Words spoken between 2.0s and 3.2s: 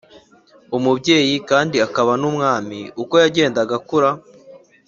n umwami uko